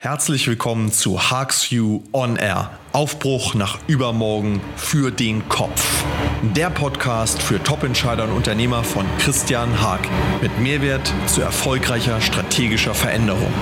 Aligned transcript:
Herzlich 0.00 0.46
willkommen 0.46 0.92
zu 0.92 1.28
Harks 1.28 1.70
You 1.70 2.04
On 2.12 2.36
Air. 2.36 2.70
Aufbruch 2.92 3.54
nach 3.54 3.80
übermorgen 3.88 4.60
für 4.76 5.10
den 5.10 5.48
Kopf. 5.48 6.04
Der 6.54 6.70
Podcast 6.70 7.42
für 7.42 7.60
Top-Entscheider 7.60 8.22
und 8.22 8.30
Unternehmer 8.30 8.84
von 8.84 9.04
Christian 9.18 9.82
Haag 9.82 10.08
mit 10.40 10.56
Mehrwert 10.60 11.12
zu 11.26 11.40
erfolgreicher 11.40 12.20
strategischer 12.20 12.94
Veränderung. 12.94 13.52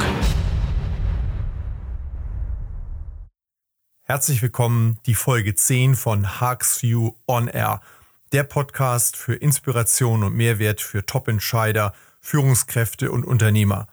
Herzlich 4.03 4.43
willkommen, 4.43 4.99
die 5.07 5.15
Folge 5.15 5.55
10 5.55 5.95
von 5.95 6.39
Harks 6.39 6.83
You 6.83 7.13
On 7.27 7.49
Air. 7.49 7.81
Der 8.33 8.45
Podcast 8.45 9.17
für 9.17 9.37
Inspiration 9.37 10.23
und 10.23 10.35
Mehrwert 10.35 10.83
für 10.83 11.07
Top-Entscheider, 11.07 11.95
Führungskräfte 12.21 13.11
und 13.11 13.25
Unternehmer. 13.25 13.87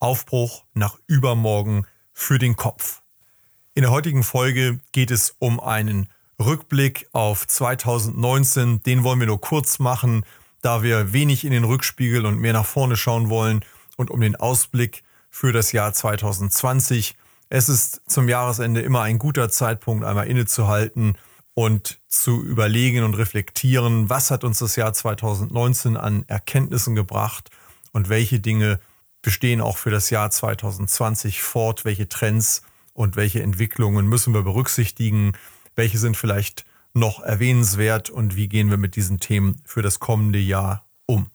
Aufbruch 0.00 0.64
nach 0.74 0.98
übermorgen 1.06 1.86
für 2.12 2.38
den 2.38 2.56
Kopf. 2.56 3.02
In 3.74 3.82
der 3.82 3.90
heutigen 3.90 4.22
Folge 4.22 4.80
geht 4.92 5.10
es 5.10 5.36
um 5.38 5.60
einen 5.60 6.08
Rückblick 6.40 7.08
auf 7.12 7.46
2019. 7.46 8.82
Den 8.82 9.04
wollen 9.04 9.20
wir 9.20 9.26
nur 9.26 9.40
kurz 9.40 9.78
machen, 9.78 10.24
da 10.62 10.82
wir 10.82 11.12
wenig 11.12 11.44
in 11.44 11.52
den 11.52 11.64
Rückspiegel 11.64 12.26
und 12.26 12.38
mehr 12.38 12.52
nach 12.52 12.66
vorne 12.66 12.96
schauen 12.96 13.28
wollen 13.28 13.64
und 13.96 14.10
um 14.10 14.20
den 14.20 14.36
Ausblick 14.36 15.02
für 15.30 15.52
das 15.52 15.72
Jahr 15.72 15.92
2020. 15.92 17.14
Es 17.48 17.68
ist 17.68 18.02
zum 18.10 18.28
Jahresende 18.28 18.80
immer 18.80 19.02
ein 19.02 19.18
guter 19.18 19.48
Zeitpunkt, 19.48 20.04
einmal 20.04 20.26
innezuhalten 20.26 21.16
und 21.54 22.00
zu 22.06 22.42
überlegen 22.42 23.02
und 23.02 23.14
reflektieren, 23.14 24.10
was 24.10 24.30
hat 24.30 24.44
uns 24.44 24.58
das 24.58 24.76
Jahr 24.76 24.92
2019 24.92 25.96
an 25.96 26.24
Erkenntnissen 26.28 26.94
gebracht 26.94 27.50
und 27.92 28.08
welche 28.08 28.38
Dinge 28.38 28.80
bestehen 29.22 29.60
auch 29.60 29.76
für 29.76 29.90
das 29.90 30.10
Jahr 30.10 30.30
2020 30.30 31.42
fort? 31.42 31.84
Welche 31.84 32.08
Trends 32.08 32.62
und 32.92 33.16
welche 33.16 33.42
Entwicklungen 33.42 34.06
müssen 34.06 34.34
wir 34.34 34.42
berücksichtigen? 34.42 35.32
Welche 35.76 35.98
sind 35.98 36.16
vielleicht 36.16 36.64
noch 36.94 37.20
erwähnenswert 37.20 38.10
und 38.10 38.36
wie 38.36 38.48
gehen 38.48 38.70
wir 38.70 38.78
mit 38.78 38.96
diesen 38.96 39.20
Themen 39.20 39.60
für 39.64 39.82
das 39.82 39.98
kommende 40.00 40.38
Jahr 40.38 40.86
um? 41.06 41.30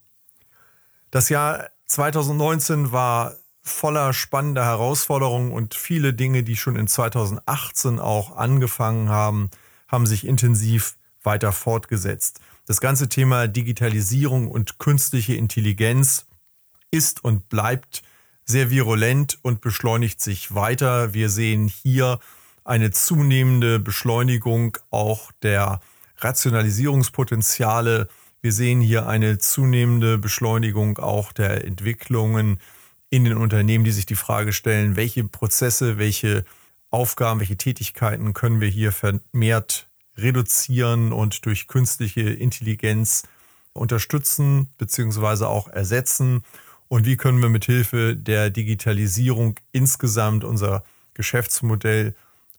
Das 1.12 1.30
Jahr 1.30 1.70
2019 1.88 2.92
war 2.92 3.36
voller 3.62 4.14
spannender 4.14 4.66
Herausforderungen 4.66 5.52
und 5.52 5.74
viele 5.74 6.14
Dinge, 6.14 6.44
die 6.44 6.58
schon 6.58 6.76
in 6.76 6.88
2018 6.88 8.00
auch 8.00 8.36
angefangen 8.36 9.10
haben, 9.10 9.50
haben 9.88 10.06
sich 10.06 10.28
intensiv 10.28 10.98
weiter 11.24 11.54
fortgesetzt. 11.54 12.42
Das 12.66 12.82
ganze 12.82 13.10
Thema 13.10 13.48
Digitalisierung 13.48 14.50
und 14.50 14.80
künstliche 14.80 15.36
Intelligenz 15.36 16.26
ist 16.94 17.24
und 17.24 17.50
bleibt 17.50 18.04
sehr 18.46 18.70
virulent 18.70 19.40
und 19.42 19.62
beschleunigt 19.62 20.22
sich 20.22 20.54
weiter. 20.54 21.14
Wir 21.14 21.30
sehen 21.30 21.68
hier 21.68 22.20
eine 22.64 22.92
zunehmende 22.92 23.80
Beschleunigung 23.80 24.78
auch 24.90 25.32
der 25.42 25.80
Rationalisierungspotenziale. 26.18 28.08
Wir 28.42 28.52
sehen 28.52 28.80
hier 28.80 29.08
eine 29.08 29.38
zunehmende 29.38 30.18
Beschleunigung 30.18 30.98
auch 31.00 31.32
der 31.32 31.66
Entwicklungen 31.66 32.60
in 33.10 33.26
den 33.26 33.38
Unternehmen, 33.38 33.84
die 33.84 33.92
sich 33.92 34.06
die 34.06 34.16
Frage 34.16 34.54
stellen, 34.54 34.96
welche 34.96 35.24
Prozesse, 35.24 35.98
welche 35.98 36.46
Aufgaben, 36.90 37.40
welche 37.40 37.58
Tätigkeiten 37.58 38.34
können 38.34 38.62
wir 38.62 38.70
hier 38.70 38.92
vermehrt 38.92 39.88
reduzieren 40.16 41.12
und 41.12 41.46
durch 41.46 41.68
künstliche 41.68 42.22
Intelligenz 42.22 43.24
unterstützen 43.74 44.70
beziehungsweise 44.78 45.48
auch 45.48 45.68
ersetzen 45.68 46.44
und 46.94 47.08
wie 47.08 47.18
können 47.18 47.42
wir 47.42 47.50
mit 47.50 47.66
Hilfe 47.66 48.16
der 48.16 48.52
Digitalisierung 48.52 49.60
insgesamt 49.72 50.44
unser 50.44 50.84
Geschäftsmodell 51.16 52.14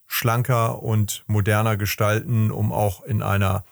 schlanker 0.08 0.82
und 0.82 1.22
moderner 1.28 1.76
gestalten, 1.76 2.50
um 2.50 2.72
auch 2.72 3.04
in 3.04 3.22
einer 3.22 3.64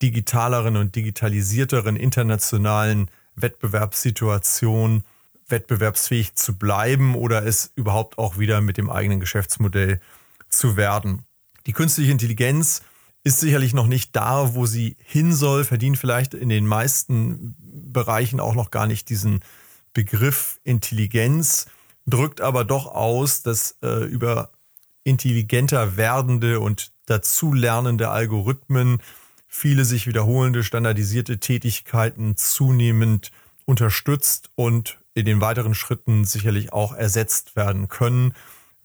digitaleren 0.00 0.76
und 0.76 0.94
digitalisierteren 0.94 1.96
internationalen 1.96 3.10
Wettbewerbssituation 3.34 5.02
wettbewerbsfähig 5.48 6.36
zu 6.36 6.56
bleiben 6.56 7.16
oder 7.16 7.44
es 7.44 7.72
überhaupt 7.74 8.18
auch 8.18 8.38
wieder 8.38 8.60
mit 8.60 8.76
dem 8.76 8.90
eigenen 8.90 9.18
Geschäftsmodell 9.18 10.00
zu 10.48 10.76
werden. 10.76 11.24
Die 11.66 11.72
künstliche 11.72 12.12
Intelligenz 12.12 12.82
ist 13.24 13.40
sicherlich 13.40 13.74
noch 13.74 13.88
nicht 13.88 14.14
da, 14.14 14.54
wo 14.54 14.64
sie 14.64 14.96
hin 15.02 15.34
soll, 15.34 15.64
verdient 15.64 15.98
vielleicht 15.98 16.34
in 16.34 16.50
den 16.50 16.68
meisten 16.68 17.56
Bereichen 17.92 18.38
auch 18.38 18.54
noch 18.54 18.70
gar 18.70 18.86
nicht 18.86 19.08
diesen 19.08 19.40
Begriff 19.98 20.60
Intelligenz 20.62 21.66
drückt 22.06 22.40
aber 22.40 22.64
doch 22.64 22.86
aus, 22.86 23.42
dass 23.42 23.78
äh, 23.82 24.04
über 24.04 24.52
intelligenter 25.02 25.96
werdende 25.96 26.60
und 26.60 26.92
dazulernende 27.06 28.08
Algorithmen 28.08 29.02
viele 29.48 29.84
sich 29.84 30.06
wiederholende 30.06 30.62
standardisierte 30.62 31.40
Tätigkeiten 31.40 32.36
zunehmend 32.36 33.32
unterstützt 33.64 34.50
und 34.54 35.00
in 35.14 35.24
den 35.24 35.40
weiteren 35.40 35.74
Schritten 35.74 36.22
sicherlich 36.22 36.72
auch 36.72 36.92
ersetzt 36.92 37.56
werden 37.56 37.88
können. 37.88 38.34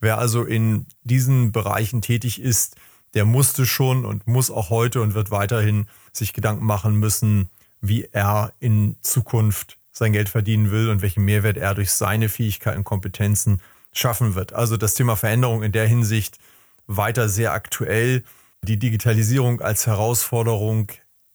Wer 0.00 0.18
also 0.18 0.42
in 0.42 0.86
diesen 1.04 1.52
Bereichen 1.52 2.02
tätig 2.02 2.40
ist, 2.40 2.74
der 3.14 3.24
musste 3.24 3.66
schon 3.66 4.04
und 4.04 4.26
muss 4.26 4.50
auch 4.50 4.68
heute 4.68 5.00
und 5.00 5.14
wird 5.14 5.30
weiterhin 5.30 5.86
sich 6.12 6.32
Gedanken 6.32 6.66
machen 6.66 6.96
müssen, 6.96 7.50
wie 7.80 8.08
er 8.10 8.52
in 8.58 8.96
Zukunft 9.00 9.78
sein 9.94 10.12
Geld 10.12 10.28
verdienen 10.28 10.70
will 10.70 10.90
und 10.90 11.00
welchen 11.00 11.24
Mehrwert 11.24 11.56
er 11.56 11.74
durch 11.74 11.92
seine 11.92 12.28
Fähigkeiten 12.28 12.78
und 12.78 12.84
Kompetenzen 12.84 13.62
schaffen 13.92 14.34
wird. 14.34 14.52
Also 14.52 14.76
das 14.76 14.94
Thema 14.94 15.16
Veränderung 15.16 15.62
in 15.62 15.72
der 15.72 15.86
Hinsicht 15.86 16.38
weiter 16.86 17.28
sehr 17.28 17.52
aktuell. 17.52 18.24
Die 18.62 18.78
Digitalisierung 18.78 19.60
als 19.60 19.86
Herausforderung 19.86 20.88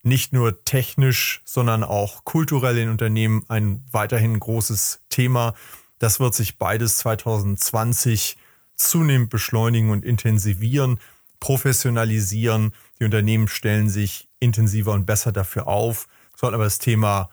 nicht 0.03 0.33
nur 0.33 0.63
technisch, 0.65 1.41
sondern 1.45 1.83
auch 1.83 2.25
kulturell 2.25 2.77
in 2.77 2.89
Unternehmen 2.89 3.43
ein 3.47 3.83
weiterhin 3.91 4.39
großes 4.39 5.01
Thema. 5.09 5.53
Das 5.97 6.19
wird 6.19 6.33
sich 6.33 6.57
beides 6.57 6.97
2020 6.97 8.37
zunehmend 8.75 9.29
beschleunigen 9.29 9.89
und 9.89 10.05
intensivieren, 10.05 10.99
professionalisieren. 11.39 12.73
Die 12.99 13.05
Unternehmen 13.05 13.47
stellen 13.47 13.89
sich 13.89 14.27
intensiver 14.39 14.93
und 14.93 15.05
besser 15.05 15.31
dafür 15.31 15.67
auf, 15.67 16.07
sollten 16.35 16.55
aber 16.55 16.63
das 16.65 16.79
Thema 16.79 17.29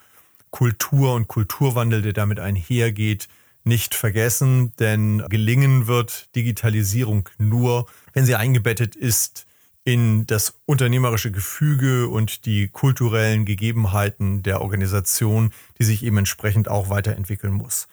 Kultur 0.50 1.14
und 1.14 1.28
Kulturwandel, 1.28 2.02
der 2.02 2.12
damit 2.12 2.40
einhergeht, 2.40 3.28
nicht 3.64 3.94
vergessen, 3.94 4.72
denn 4.78 5.24
gelingen 5.28 5.86
wird 5.86 6.34
Digitalisierung 6.36 7.28
nur, 7.36 7.86
wenn 8.12 8.24
sie 8.24 8.36
eingebettet 8.36 8.94
ist 8.94 9.46
in 9.86 10.26
das 10.26 10.54
unternehmerische 10.66 11.30
Gefüge 11.30 12.08
und 12.08 12.44
die 12.44 12.68
kulturellen 12.68 13.44
Gegebenheiten 13.44 14.42
der 14.42 14.60
Organisation, 14.60 15.52
die 15.78 15.84
sich 15.84 16.02
eben 16.04 16.18
entsprechend 16.18 16.68
auch 16.68 16.90
weiterentwickeln 16.90 17.52
muss. 17.52 17.86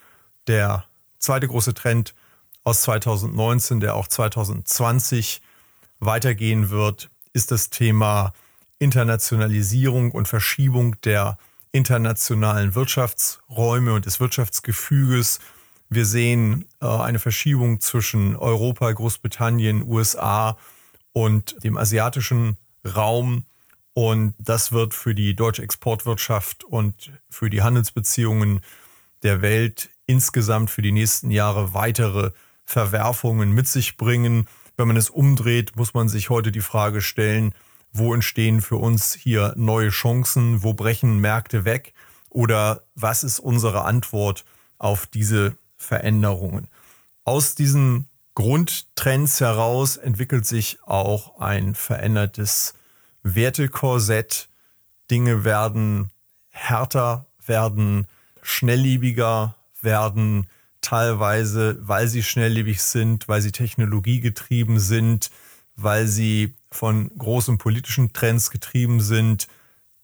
Der 0.47 0.85
zweite 1.19 1.47
große 1.47 1.73
Trend 1.73 2.15
aus 2.63 2.81
2019, 2.83 3.79
der 3.79 3.95
auch 3.95 4.07
2020 4.07 5.41
weitergehen 5.99 6.69
wird, 6.69 7.09
ist 7.33 7.51
das 7.51 7.69
Thema 7.69 8.33
Internationalisierung 8.79 10.11
und 10.11 10.27
Verschiebung 10.27 10.99
der 11.01 11.37
internationalen 11.73 12.75
Wirtschaftsräume 12.75 13.93
und 13.93 14.05
des 14.05 14.19
Wirtschaftsgefüges. 14.21 15.39
Wir 15.89 16.05
sehen 16.05 16.65
äh, 16.81 16.85
eine 16.85 17.19
Verschiebung 17.19 17.81
zwischen 17.81 18.35
Europa, 18.37 18.89
Großbritannien, 18.91 19.83
USA 19.85 20.57
und 21.11 21.61
dem 21.63 21.77
asiatischen 21.77 22.57
Raum. 22.85 23.45
Und 23.93 24.35
das 24.39 24.71
wird 24.71 24.93
für 24.93 25.13
die 25.13 25.35
deutsche 25.35 25.63
Exportwirtschaft 25.63 26.63
und 26.63 27.11
für 27.29 27.49
die 27.49 27.61
Handelsbeziehungen 27.61 28.61
der 29.23 29.41
Welt 29.41 29.89
insgesamt 30.05 30.69
für 30.69 30.81
die 30.81 30.91
nächsten 30.91 31.31
Jahre 31.31 31.73
weitere 31.73 32.31
Verwerfungen 32.65 33.51
mit 33.51 33.67
sich 33.67 33.97
bringen. 33.97 34.47
Wenn 34.77 34.87
man 34.87 34.97
es 34.97 35.09
umdreht, 35.09 35.75
muss 35.75 35.93
man 35.93 36.07
sich 36.07 36.29
heute 36.29 36.51
die 36.51 36.61
Frage 36.61 37.01
stellen, 37.01 37.53
wo 37.93 38.13
entstehen 38.13 38.61
für 38.61 38.77
uns 38.77 39.13
hier 39.13 39.53
neue 39.55 39.89
Chancen, 39.89 40.63
wo 40.63 40.73
brechen 40.73 41.19
Märkte 41.19 41.63
weg 41.63 41.93
oder 42.29 42.83
was 42.95 43.23
ist 43.23 43.39
unsere 43.39 43.85
Antwort 43.85 44.43
auf 44.79 45.05
diese 45.05 45.55
Veränderungen. 45.77 46.67
Aus 47.23 47.55
diesen 47.55 48.09
Grundtrends 48.35 49.39
heraus 49.39 49.97
entwickelt 49.97 50.45
sich 50.45 50.79
auch 50.83 51.39
ein 51.39 51.75
verändertes 51.75 52.73
Wertekorsett. 53.21 54.49
Dinge 55.11 55.43
werden 55.43 56.09
härter, 56.49 57.27
werden 57.45 58.07
schnelllebiger, 58.41 59.55
werden 59.81 60.47
teilweise, 60.81 61.77
weil 61.81 62.07
sie 62.07 62.23
schnelllebig 62.23 62.81
sind, 62.81 63.27
weil 63.27 63.41
sie 63.41 63.51
technologiegetrieben 63.51 64.79
sind, 64.79 65.29
weil 65.75 66.07
sie 66.07 66.55
von 66.73 67.11
großen 67.17 67.57
politischen 67.57 68.13
Trends 68.13 68.51
getrieben 68.51 69.01
sind, 69.01 69.47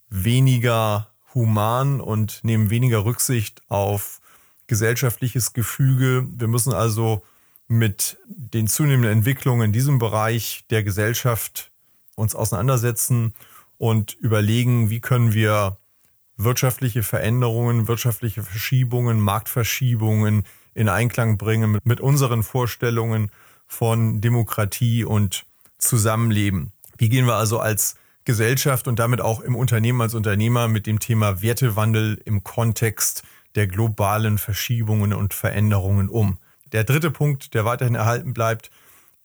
weniger 0.08 1.08
human 1.34 2.00
und 2.00 2.40
nehmen 2.42 2.70
weniger 2.70 3.04
Rücksicht 3.04 3.62
auf 3.68 4.20
gesellschaftliches 4.66 5.52
Gefüge. 5.52 6.26
Wir 6.32 6.48
müssen 6.48 6.72
also 6.72 7.22
mit 7.68 8.18
den 8.26 8.66
zunehmenden 8.66 9.12
Entwicklungen 9.12 9.66
in 9.66 9.72
diesem 9.72 9.98
Bereich 9.98 10.64
der 10.70 10.82
Gesellschaft 10.82 11.70
uns 12.16 12.34
auseinandersetzen 12.34 13.34
und 13.78 14.14
überlegen, 14.20 14.90
wie 14.90 15.00
können 15.00 15.32
wir 15.32 15.78
wirtschaftliche 16.36 17.02
Veränderungen, 17.02 17.88
wirtschaftliche 17.88 18.42
Verschiebungen, 18.42 19.20
Marktverschiebungen 19.20 20.44
in 20.74 20.88
Einklang 20.88 21.38
bringen 21.38 21.78
mit, 21.84 22.00
unseren 22.00 22.42
Vorstellungen 22.42 23.30
von 23.66 24.20
Demokratie 24.20 25.04
und 25.04 25.44
Zusammenleben. 25.80 26.72
Wie 26.98 27.08
gehen 27.08 27.26
wir 27.26 27.34
also 27.34 27.58
als 27.58 27.96
Gesellschaft 28.24 28.86
und 28.86 28.98
damit 28.98 29.20
auch 29.20 29.40
im 29.40 29.56
Unternehmen 29.56 30.00
als 30.00 30.14
Unternehmer 30.14 30.68
mit 30.68 30.86
dem 30.86 31.00
Thema 31.00 31.42
Wertewandel 31.42 32.20
im 32.24 32.44
Kontext 32.44 33.22
der 33.54 33.66
globalen 33.66 34.38
Verschiebungen 34.38 35.12
und 35.12 35.34
Veränderungen 35.34 36.08
um? 36.08 36.38
Der 36.72 36.84
dritte 36.84 37.10
Punkt, 37.10 37.54
der 37.54 37.64
weiterhin 37.64 37.94
erhalten 37.94 38.34
bleibt, 38.34 38.70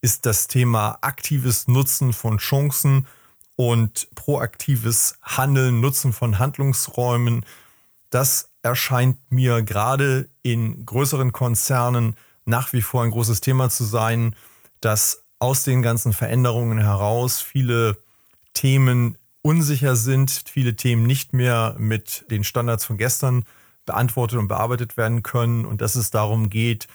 ist 0.01 0.25
das 0.25 0.47
Thema 0.47 0.97
aktives 1.01 1.67
Nutzen 1.67 2.13
von 2.13 2.37
Chancen 2.37 3.07
und 3.55 4.07
proaktives 4.15 5.17
Handeln, 5.21 5.79
Nutzen 5.79 6.13
von 6.13 6.39
Handlungsräumen. 6.39 7.45
Das 8.09 8.49
erscheint 8.61 9.17
mir 9.29 9.61
gerade 9.61 10.29
in 10.41 10.85
größeren 10.85 11.31
Konzernen 11.31 12.15
nach 12.45 12.73
wie 12.73 12.81
vor 12.81 13.03
ein 13.03 13.11
großes 13.11 13.41
Thema 13.41 13.69
zu 13.69 13.83
sein, 13.83 14.35
dass 14.81 15.24
aus 15.39 15.63
den 15.63 15.81
ganzen 15.81 16.13
Veränderungen 16.13 16.79
heraus 16.79 17.41
viele 17.41 17.97
Themen 18.53 19.17
unsicher 19.41 19.95
sind, 19.95 20.43
viele 20.47 20.75
Themen 20.75 21.03
nicht 21.03 21.33
mehr 21.33 21.75
mit 21.77 22.25
den 22.31 22.43
Standards 22.43 22.85
von 22.85 22.97
gestern 22.97 23.45
beantwortet 23.85 24.39
und 24.39 24.47
bearbeitet 24.47 24.97
werden 24.97 25.21
können 25.21 25.65
und 25.65 25.81
dass 25.81 25.95
es 25.95 26.09
darum 26.09 26.49
geht, 26.49 26.87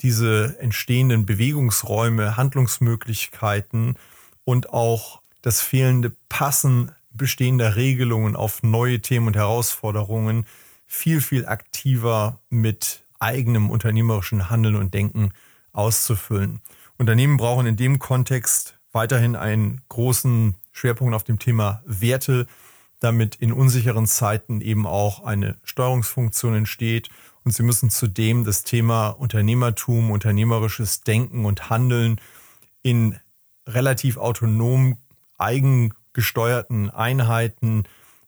diese 0.00 0.58
entstehenden 0.60 1.26
Bewegungsräume, 1.26 2.36
Handlungsmöglichkeiten 2.36 3.96
und 4.44 4.72
auch 4.72 5.20
das 5.42 5.60
fehlende 5.60 6.12
Passen 6.28 6.92
bestehender 7.12 7.76
Regelungen 7.76 8.36
auf 8.36 8.62
neue 8.62 9.00
Themen 9.00 9.28
und 9.28 9.36
Herausforderungen 9.36 10.46
viel, 10.86 11.20
viel 11.20 11.46
aktiver 11.46 12.40
mit 12.48 13.04
eigenem 13.18 13.70
unternehmerischen 13.70 14.48
Handeln 14.48 14.76
und 14.76 14.94
Denken 14.94 15.32
auszufüllen. 15.72 16.62
Unternehmen 17.00 17.38
brauchen 17.38 17.66
in 17.66 17.76
dem 17.76 17.98
Kontext 17.98 18.78
weiterhin 18.92 19.34
einen 19.34 19.80
großen 19.88 20.54
Schwerpunkt 20.70 21.14
auf 21.14 21.24
dem 21.24 21.38
Thema 21.38 21.82
Werte, 21.86 22.46
damit 23.00 23.36
in 23.36 23.54
unsicheren 23.54 24.06
Zeiten 24.06 24.60
eben 24.60 24.86
auch 24.86 25.24
eine 25.24 25.56
Steuerungsfunktion 25.62 26.54
entsteht. 26.54 27.08
Und 27.42 27.52
sie 27.52 27.62
müssen 27.62 27.88
zudem 27.88 28.44
das 28.44 28.64
Thema 28.64 29.08
Unternehmertum, 29.08 30.10
unternehmerisches 30.10 31.00
Denken 31.00 31.46
und 31.46 31.70
Handeln 31.70 32.20
in 32.82 33.18
relativ 33.66 34.18
autonom 34.18 34.98
eigengesteuerten 35.38 36.90
Einheiten 36.90 37.84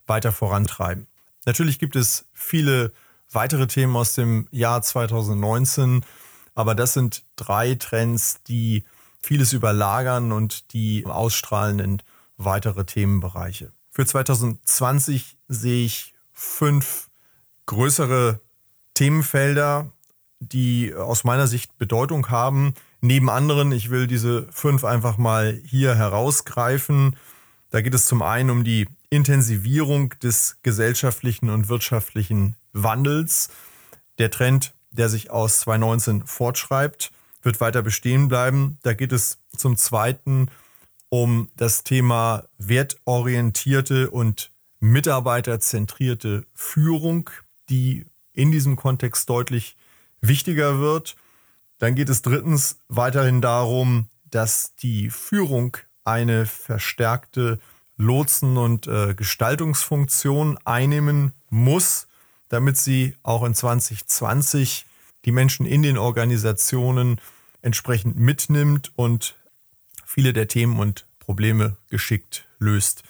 weiter 0.07 0.33
vorantreiben. 0.33 1.09
Natürlich 1.45 1.79
gibt 1.79 1.95
es 1.95 2.25
viele 2.33 2.95
weitere 3.31 3.67
Themen 3.67 3.95
aus 3.97 4.15
dem 4.15 4.49
Jahr 4.51 4.81
2019, 4.81 6.07
aber 6.55 6.75
das 6.75 6.93
sind 6.95 7.25
drei 7.37 7.75
Trends, 7.75 8.43
die 8.47 8.85
vieles 9.23 9.53
überlagern 9.53 10.33
und 10.33 10.73
die 10.73 11.05
ausstrahlen 11.07 11.79
in 11.79 12.03
weitere 12.37 12.85
Themenbereiche. 12.85 13.73
Für 13.91 14.07
2020 14.07 15.39
sehe 15.49 15.85
ich 15.85 16.15
fünf 16.33 17.09
größere 17.67 18.41
Themenfelder, 18.95 19.93
die 20.41 20.95
aus 20.95 21.25
meiner 21.25 21.47
Sicht 21.47 21.79
Bedeutung 21.79 22.31
haben, 22.31 22.75
Neben 23.05 23.29
anderen, 23.31 23.73
ich 23.73 23.91
will 23.91 24.07
diese 24.07 24.47
fünf 24.53 24.85
einfach 24.85 25.19
mal 25.19 25.61
hier 25.65 25.97
herausgreifen. 25.97 27.17
Da 27.71 27.81
geht 27.81 27.95
es 27.95 28.07
zum 28.07 28.23
einen 28.23 28.49
um 28.49 28.63
die 28.63 28.87
Intensivierung 29.11 30.11
des 30.23 30.59
gesellschaftlichen 30.63 31.51
und 31.51 31.69
wirtschaftlichen 31.69 32.55
Wandels. 32.73 33.51
Der 34.19 34.31
Trend, 34.31 34.73
der 34.93 35.09
sich 35.09 35.31
aus 35.31 35.61
2019 35.61 36.27
fortschreibt, 36.27 37.11
wird 37.43 37.61
weiter 37.61 37.83
bestehen 37.83 38.29
bleiben. 38.29 38.79
Da 38.83 38.95
geht 38.95 39.13
es 39.13 39.39
zum 39.57 39.77
zweiten 39.77 40.49
um 41.09 41.51
das 41.57 41.85
Thema 41.85 42.45
wertorientierte 42.57 44.11
und 44.11 44.51
mitarbeiterzentrierte 44.81 46.47
Führung, 46.55 47.29
die 47.69 48.07
in 48.33 48.51
diesem 48.51 48.77
Kontext 48.77 49.29
deutlich 49.29 49.77
wichtiger 50.23 50.79
wird. 50.79 51.17
Dann 51.79 51.95
geht 51.95 52.09
es 52.09 52.23
drittens 52.23 52.79
weiterhin 52.89 53.43
darum, 53.43 54.09
dass 54.31 54.75
die 54.77 55.11
Führung 55.11 55.77
eine 56.05 56.47
verstärkte 56.47 57.59
Lotsen- 57.97 58.57
und 58.57 58.87
äh, 58.87 59.15
Gestaltungsfunktion 59.15 60.59
einnehmen 60.65 61.33
muss, 61.51 62.09
damit 62.53 62.77
sie 62.77 63.17
auch 63.23 63.45
in 63.45 63.55
2020 63.55 64.85
die 65.25 65.33
Menschen 65.33 65.65
in 65.65 65.83
den 65.83 65.97
Organisationen 65.97 67.19
entsprechend 67.63 68.17
mitnimmt 68.17 68.93
und 68.95 69.37
viele 70.05 70.35
der 70.35 70.49
Themen 70.49 70.79
und 70.79 71.07
Probleme 71.19 71.79
geschickt 71.89 72.47
löst. 72.59 73.05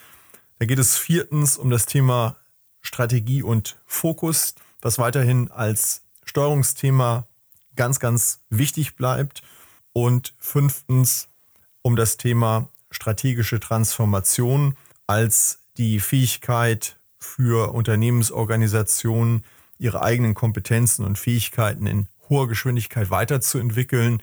Da 0.60 0.66
geht 0.66 0.78
es 0.78 0.96
viertens 0.96 1.56
um 1.56 1.70
das 1.70 1.86
Thema 1.86 2.36
Strategie 2.82 3.42
und 3.42 3.80
Fokus, 3.84 4.54
was 4.80 4.98
weiterhin 4.98 5.50
als 5.50 6.02
Steuerungsthema 6.24 7.26
ganz, 7.74 7.98
ganz 7.98 8.44
wichtig 8.48 8.94
bleibt. 8.94 9.42
Und 9.92 10.34
fünftens 10.38 11.28
um 11.82 11.96
das 11.96 12.16
Thema 12.16 12.68
strategische 12.92 13.58
Transformation 13.58 14.76
als 15.06 15.58
die 15.76 15.98
Fähigkeit 15.98 16.96
für 17.22 17.72
Unternehmensorganisationen, 17.72 19.44
ihre 19.78 20.02
eigenen 20.02 20.34
Kompetenzen 20.34 21.04
und 21.04 21.18
Fähigkeiten 21.18 21.86
in 21.86 22.08
hoher 22.28 22.48
Geschwindigkeit 22.48 23.10
weiterzuentwickeln, 23.10 24.22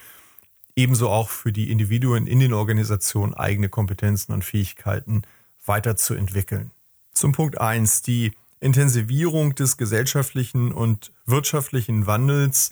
ebenso 0.75 1.09
auch 1.09 1.29
für 1.29 1.51
die 1.51 1.71
Individuen 1.71 2.27
in 2.27 2.39
den 2.39 2.53
Organisationen 2.53 3.33
eigene 3.33 3.69
Kompetenzen 3.69 4.31
und 4.33 4.45
Fähigkeiten 4.45 5.23
weiterzuentwickeln. 5.65 6.71
Zum 7.13 7.33
Punkt 7.33 7.59
eins 7.59 8.01
die 8.01 8.31
Intensivierung 8.61 9.55
des 9.55 9.77
gesellschaftlichen 9.77 10.71
und 10.71 11.11
wirtschaftlichen 11.25 12.07
Wandels 12.07 12.71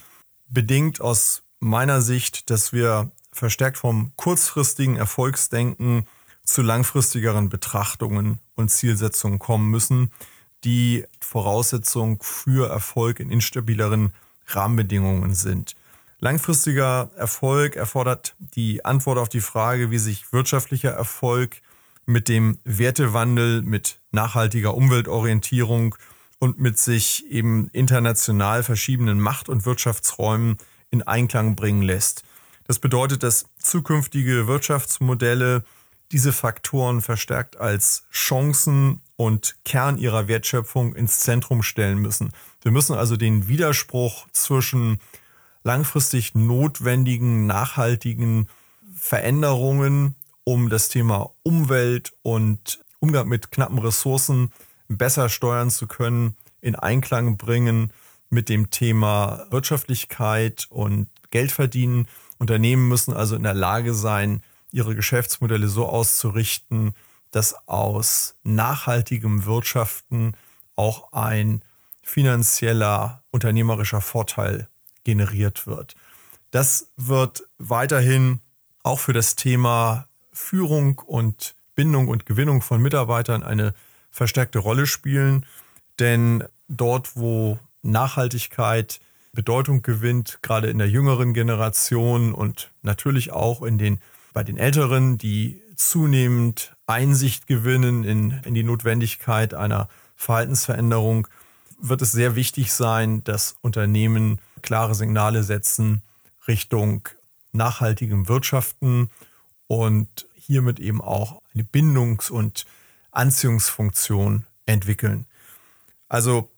bedingt 0.49 1.01
aus 1.01 1.43
meiner 1.59 2.01
Sicht, 2.01 2.49
dass 2.49 2.73
wir 2.73 3.11
verstärkt 3.31 3.77
vom 3.77 4.11
kurzfristigen 4.15 4.95
Erfolgsdenken 4.95 6.05
zu 6.47 6.61
langfristigeren 6.61 7.49
Betrachtungen 7.49 8.39
und 8.55 8.71
Zielsetzungen 8.71 9.37
kommen 9.37 9.69
müssen, 9.69 10.11
die 10.63 11.05
Voraussetzung 11.19 12.19
für 12.23 12.69
Erfolg 12.69 13.19
in 13.19 13.29
instabileren 13.29 14.13
Rahmenbedingungen 14.47 15.35
sind. 15.35 15.75
Langfristiger 16.19 17.11
Erfolg 17.15 17.75
erfordert 17.75 18.35
die 18.39 18.83
Antwort 18.83 19.19
auf 19.19 19.29
die 19.29 19.41
Frage, 19.41 19.91
wie 19.91 19.99
sich 19.99 20.33
wirtschaftlicher 20.33 20.91
Erfolg 20.91 21.61
mit 22.05 22.29
dem 22.29 22.57
Wertewandel, 22.63 23.61
mit 23.61 23.99
nachhaltiger 24.11 24.73
Umweltorientierung 24.73 25.95
und 26.39 26.59
mit 26.59 26.79
sich 26.79 27.25
eben 27.29 27.69
international 27.71 28.63
verschiedenen 28.63 29.19
Macht- 29.19 29.49
und 29.49 29.65
Wirtschaftsräumen 29.65 30.57
in 30.89 31.03
Einklang 31.03 31.55
bringen 31.55 31.81
lässt. 31.81 32.23
Das 32.65 32.79
bedeutet, 32.79 33.21
dass 33.23 33.45
zukünftige 33.59 34.47
Wirtschaftsmodelle 34.47 35.63
diese 36.11 36.31
Faktoren 36.33 37.01
verstärkt 37.01 37.57
als 37.57 38.05
Chancen 38.11 39.01
und 39.15 39.57
Kern 39.65 39.97
ihrer 39.97 40.27
Wertschöpfung 40.27 40.95
ins 40.95 41.19
Zentrum 41.19 41.63
stellen 41.63 41.99
müssen. 41.99 42.31
Wir 42.61 42.71
müssen 42.71 42.95
also 42.95 43.17
den 43.17 43.47
Widerspruch 43.47 44.27
zwischen 44.31 44.99
langfristig 45.63 46.33
notwendigen, 46.35 47.45
nachhaltigen 47.45 48.47
Veränderungen, 48.95 50.15
um 50.43 50.69
das 50.69 50.87
Thema 50.87 51.31
Umwelt 51.43 52.13
und 52.21 52.79
Umgang 52.99 53.27
mit 53.27 53.51
knappen 53.51 53.79
Ressourcen 53.79 54.51
besser 54.87 55.29
steuern 55.29 55.69
zu 55.69 55.87
können, 55.87 56.37
in 56.61 56.75
Einklang 56.75 57.37
bringen 57.37 57.91
mit 58.29 58.49
dem 58.49 58.69
Thema 58.69 59.45
Wirtschaftlichkeit 59.49 60.67
und 60.69 61.09
Geldverdienen. 61.31 62.07
Unternehmen 62.39 62.87
müssen 62.87 63.13
also 63.13 63.35
in 63.35 63.43
der 63.43 63.53
Lage 63.53 63.93
sein, 63.93 64.41
ihre 64.71 64.95
Geschäftsmodelle 64.95 65.67
so 65.67 65.87
auszurichten, 65.87 66.93
dass 67.31 67.67
aus 67.67 68.35
nachhaltigem 68.43 69.45
Wirtschaften 69.45 70.33
auch 70.75 71.11
ein 71.13 71.63
finanzieller, 72.01 73.23
unternehmerischer 73.31 74.01
Vorteil 74.01 74.69
generiert 75.03 75.67
wird. 75.67 75.95
Das 76.51 76.91
wird 76.95 77.43
weiterhin 77.57 78.39
auch 78.83 78.99
für 78.99 79.13
das 79.13 79.35
Thema 79.35 80.07
Führung 80.31 80.99
und 80.99 81.55
Bindung 81.75 82.07
und 82.07 82.25
Gewinnung 82.25 82.61
von 82.61 82.81
Mitarbeitern 82.81 83.43
eine 83.43 83.73
verstärkte 84.09 84.59
Rolle 84.59 84.87
spielen. 84.87 85.45
Denn 85.99 86.43
dort, 86.67 87.15
wo 87.15 87.59
Nachhaltigkeit 87.81 88.99
Bedeutung 89.33 89.81
gewinnt, 89.81 90.39
gerade 90.41 90.69
in 90.69 90.79
der 90.79 90.89
jüngeren 90.89 91.33
Generation 91.33 92.33
und 92.33 92.71
natürlich 92.81 93.31
auch 93.31 93.61
in 93.61 93.77
den, 93.77 93.99
bei 94.33 94.43
den 94.43 94.57
Älteren, 94.57 95.17
die 95.17 95.61
zunehmend 95.75 96.75
Einsicht 96.85 97.47
gewinnen 97.47 98.03
in, 98.03 98.31
in 98.43 98.53
die 98.53 98.63
Notwendigkeit 98.63 99.53
einer 99.53 99.89
Verhaltensveränderung, 100.15 101.27
wird 101.79 102.01
es 102.01 102.11
sehr 102.11 102.35
wichtig 102.35 102.73
sein, 102.73 103.23
dass 103.23 103.57
Unternehmen 103.61 104.39
klare 104.61 104.95
Signale 104.95 105.43
setzen 105.43 106.01
Richtung 106.47 107.07
nachhaltigem 107.51 108.27
Wirtschaften 108.27 109.09
und 109.67 110.27
hiermit 110.33 110.79
eben 110.79 111.01
auch 111.01 111.41
eine 111.53 111.63
Bindungs- 111.63 112.31
und 112.31 112.65
Anziehungsfunktion 113.11 114.45
entwickeln. 114.65 115.25
Also 116.07 116.49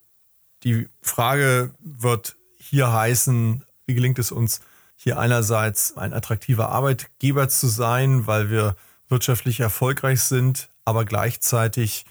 die 0.63 0.87
Frage 1.01 1.71
wird 1.79 2.35
hier 2.57 2.91
heißen, 2.91 3.65
wie 3.85 3.95
gelingt 3.95 4.19
es 4.19 4.31
uns 4.31 4.61
hier 5.01 5.17
einerseits 5.17 5.95
ein 5.95 6.13
attraktiver 6.13 6.69
Arbeitgeber 6.69 7.47
zu 7.47 7.67
sein, 7.67 8.27
weil 8.27 8.49
wir 8.49 8.75
wirtschaftlich 9.07 9.61
erfolgreich 9.61 10.21
sind, 10.21 10.69
aber 10.83 11.05
gleichzeitig 11.05 12.05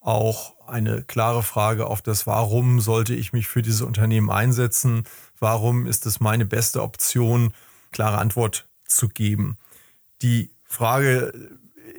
auch 0.00 0.54
eine 0.68 1.02
klare 1.02 1.42
Frage 1.42 1.86
auf 1.86 2.02
das, 2.02 2.26
warum 2.26 2.80
sollte 2.80 3.14
ich 3.14 3.32
mich 3.32 3.48
für 3.48 3.62
diese 3.62 3.86
Unternehmen 3.86 4.28
einsetzen, 4.30 5.04
warum 5.38 5.86
ist 5.86 6.04
es 6.04 6.20
meine 6.20 6.44
beste 6.44 6.82
Option, 6.82 7.54
klare 7.90 8.18
Antwort 8.18 8.68
zu 8.84 9.08
geben. 9.08 9.56
Die 10.20 10.50
Frage 10.64 11.32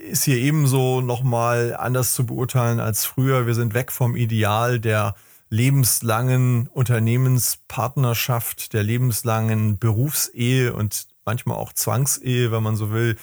ist 0.07 0.23
hier 0.23 0.37
ebenso 0.37 1.01
nochmal 1.01 1.75
anders 1.75 2.13
zu 2.13 2.27
beurteilen 2.27 2.79
als 2.79 3.05
früher. 3.05 3.47
Wir 3.47 3.55
sind 3.55 3.73
weg 3.73 3.91
vom 3.91 4.15
Ideal 4.15 4.79
der 4.79 5.15
lebenslangen 5.49 6.67
Unternehmenspartnerschaft, 6.67 8.73
der 8.73 8.83
lebenslangen 8.83 9.79
Berufsehe 9.79 10.73
und 10.73 11.07
manchmal 11.25 11.57
auch 11.57 11.73
Zwangsehe, 11.73 12.51
wenn 12.51 12.63
man 12.63 12.75
so 12.75 12.91
will. 12.91 13.17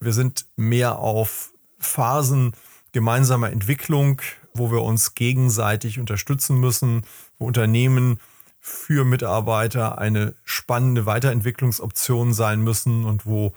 Wir 0.00 0.12
sind 0.12 0.46
mehr 0.56 0.98
auf 0.98 1.52
Phasen 1.78 2.52
gemeinsamer 2.92 3.50
Entwicklung, 3.50 4.22
wo 4.54 4.70
wir 4.70 4.82
uns 4.82 5.14
gegenseitig 5.14 5.98
unterstützen 5.98 6.58
müssen, 6.58 7.02
wo 7.38 7.46
Unternehmen 7.46 8.20
für 8.58 9.04
Mitarbeiter 9.04 9.98
eine 9.98 10.34
spannende 10.44 11.06
Weiterentwicklungsoption 11.06 12.32
sein 12.32 12.62
müssen 12.62 13.04
und 13.04 13.26
wo 13.26 13.52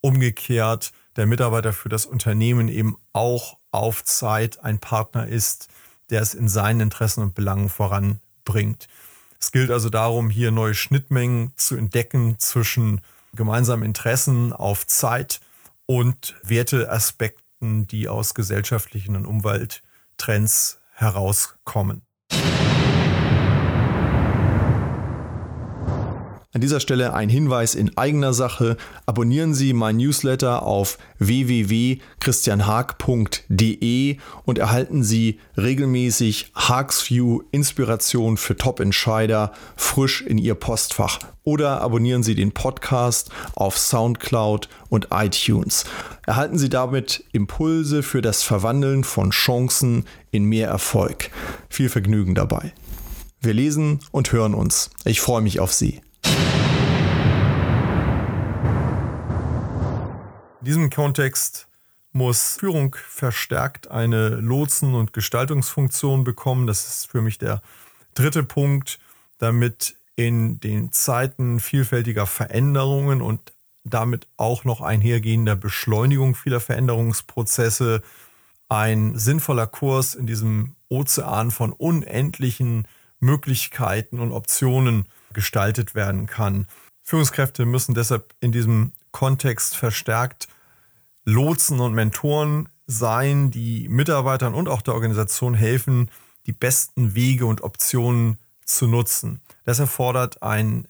umgekehrt 0.00 0.92
der 1.16 1.26
Mitarbeiter 1.26 1.72
für 1.72 1.88
das 1.88 2.06
Unternehmen 2.06 2.68
eben 2.68 2.96
auch 3.12 3.58
auf 3.70 4.04
Zeit 4.04 4.64
ein 4.64 4.78
Partner 4.78 5.26
ist, 5.26 5.68
der 6.10 6.22
es 6.22 6.34
in 6.34 6.48
seinen 6.48 6.80
Interessen 6.80 7.22
und 7.22 7.34
Belangen 7.34 7.68
voranbringt. 7.68 8.88
Es 9.40 9.52
gilt 9.52 9.70
also 9.70 9.88
darum, 9.88 10.30
hier 10.30 10.50
neue 10.50 10.74
Schnittmengen 10.74 11.52
zu 11.56 11.76
entdecken 11.76 12.38
zwischen 12.38 13.00
gemeinsamen 13.34 13.84
Interessen 13.84 14.52
auf 14.52 14.86
Zeit 14.86 15.40
und 15.86 16.34
Werteaspekten, 16.42 17.86
die 17.86 18.08
aus 18.08 18.34
gesellschaftlichen 18.34 19.16
und 19.16 19.26
Umwelttrends 19.26 20.80
herauskommen. 20.92 22.02
An 26.58 26.62
dieser 26.62 26.80
Stelle 26.80 27.14
ein 27.14 27.28
Hinweis 27.28 27.76
in 27.76 27.96
eigener 27.96 28.32
Sache. 28.32 28.76
Abonnieren 29.06 29.54
Sie 29.54 29.72
mein 29.72 29.98
Newsletter 29.98 30.64
auf 30.64 30.98
www.christianhaag.de 31.20 34.16
und 34.44 34.58
erhalten 34.58 35.04
Sie 35.04 35.38
regelmäßig 35.56 36.50
Haagsview 36.56 37.42
Inspiration 37.52 38.36
für 38.36 38.56
Top-Entscheider 38.56 39.52
frisch 39.76 40.22
in 40.22 40.36
Ihr 40.36 40.56
Postfach. 40.56 41.20
Oder 41.44 41.80
abonnieren 41.80 42.24
Sie 42.24 42.34
den 42.34 42.50
Podcast 42.50 43.30
auf 43.54 43.78
Soundcloud 43.78 44.68
und 44.88 45.10
iTunes. 45.12 45.84
Erhalten 46.26 46.58
Sie 46.58 46.70
damit 46.70 47.22
Impulse 47.30 48.02
für 48.02 48.20
das 48.20 48.42
Verwandeln 48.42 49.04
von 49.04 49.30
Chancen 49.30 50.06
in 50.32 50.42
mehr 50.42 50.66
Erfolg. 50.66 51.30
Viel 51.68 51.88
Vergnügen 51.88 52.34
dabei. 52.34 52.72
Wir 53.40 53.54
lesen 53.54 54.00
und 54.10 54.32
hören 54.32 54.54
uns. 54.54 54.90
Ich 55.04 55.20
freue 55.20 55.42
mich 55.42 55.60
auf 55.60 55.72
Sie. 55.72 56.00
Diesem 60.68 60.90
Kontext 60.90 61.66
muss 62.12 62.58
Führung 62.58 62.94
verstärkt 62.94 63.90
eine 63.90 64.28
Lotsen- 64.28 64.94
und 64.94 65.14
Gestaltungsfunktion 65.14 66.24
bekommen. 66.24 66.66
Das 66.66 66.86
ist 66.86 67.10
für 67.10 67.22
mich 67.22 67.38
der 67.38 67.62
dritte 68.12 68.42
Punkt, 68.42 68.98
damit 69.38 69.96
in 70.14 70.60
den 70.60 70.92
Zeiten 70.92 71.58
vielfältiger 71.58 72.26
Veränderungen 72.26 73.22
und 73.22 73.54
damit 73.82 74.28
auch 74.36 74.64
noch 74.64 74.82
einhergehender 74.82 75.56
Beschleunigung 75.56 76.34
vieler 76.34 76.60
Veränderungsprozesse 76.60 78.02
ein 78.68 79.16
sinnvoller 79.16 79.66
Kurs 79.66 80.14
in 80.14 80.26
diesem 80.26 80.76
Ozean 80.90 81.50
von 81.50 81.72
unendlichen 81.72 82.86
Möglichkeiten 83.20 84.20
und 84.20 84.32
Optionen 84.32 85.06
gestaltet 85.32 85.94
werden 85.94 86.26
kann. 86.26 86.66
Führungskräfte 87.02 87.64
müssen 87.64 87.94
deshalb 87.94 88.34
in 88.40 88.52
diesem 88.52 88.92
Kontext 89.12 89.74
verstärkt 89.74 90.48
Lotsen 91.28 91.80
und 91.80 91.92
Mentoren 91.92 92.70
sein, 92.86 93.50
die 93.50 93.86
Mitarbeitern 93.90 94.54
und 94.54 94.66
auch 94.66 94.80
der 94.80 94.94
Organisation 94.94 95.52
helfen, 95.52 96.10
die 96.46 96.52
besten 96.52 97.14
Wege 97.14 97.44
und 97.44 97.60
Optionen 97.60 98.38
zu 98.64 98.86
nutzen. 98.86 99.42
Das 99.64 99.78
erfordert 99.78 100.42
ein 100.42 100.88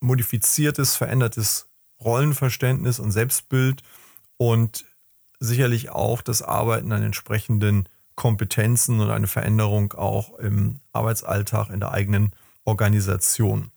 modifiziertes, 0.00 0.96
verändertes 0.96 1.66
Rollenverständnis 2.00 2.98
und 2.98 3.12
Selbstbild 3.12 3.82
und 4.38 4.86
sicherlich 5.38 5.90
auch 5.90 6.22
das 6.22 6.40
Arbeiten 6.40 6.90
an 6.90 7.02
entsprechenden 7.02 7.90
Kompetenzen 8.14 9.00
und 9.00 9.10
eine 9.10 9.26
Veränderung 9.26 9.92
auch 9.92 10.38
im 10.38 10.80
Arbeitsalltag 10.94 11.68
in 11.68 11.80
der 11.80 11.92
eigenen 11.92 12.32
Organisation. 12.64 13.70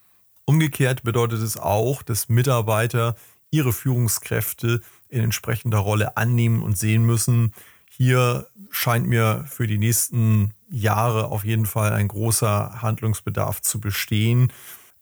Umgekehrt 0.45 1.03
bedeutet 1.03 1.41
es 1.41 1.57
auch, 1.57 2.01
dass 2.01 2.29
Mitarbeiter 2.29 3.17
ihre 3.51 3.73
Führungskräfte 3.73 4.81
in 5.09 5.21
entsprechender 5.21 5.79
Rolle 5.79 6.17
annehmen 6.17 6.61
und 6.63 6.77
sehen 6.77 7.05
müssen. 7.05 7.53
Hier 7.89 8.47
scheint 8.71 9.07
mir 9.07 9.45
für 9.47 9.67
die 9.67 9.77
nächsten 9.77 10.53
Jahre 10.69 11.27
auf 11.27 11.45
jeden 11.45 11.65
Fall 11.65 11.93
ein 11.93 12.07
großer 12.07 12.81
Handlungsbedarf 12.81 13.61
zu 13.61 13.79
bestehen, 13.79 14.51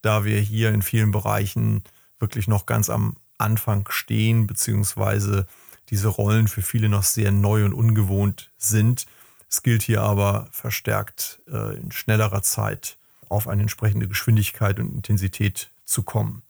da 0.02 0.26
wir 0.26 0.40
hier 0.40 0.70
in 0.70 0.82
vielen 0.82 1.12
Bereichen 1.12 1.84
wirklich 2.20 2.48
noch 2.48 2.66
ganz 2.66 2.90
am 2.90 3.18
Anfang 3.38 3.88
stehen, 3.90 4.48
beziehungsweise 4.48 5.48
diese 5.90 6.08
Rollen 6.08 6.48
für 6.48 6.62
viele 6.62 6.90
noch 6.90 7.04
sehr 7.04 7.32
neu 7.32 7.66
und 7.66 7.74
ungewohnt 7.74 8.52
sind. 8.58 9.06
Es 9.50 9.64
gilt 9.64 9.84
hier 9.84 10.02
aber 10.02 10.48
verstärkt 10.52 11.42
äh, 11.48 11.78
in 11.78 11.92
schnellerer 11.92 12.42
Zeit 12.42 12.98
auf 13.30 13.48
eine 13.48 13.64
entsprechende 13.64 14.08
Geschwindigkeit 14.08 14.80
und 14.80 14.94
Intensität 14.94 15.72
zu 15.86 16.04
kommen. 16.04 16.44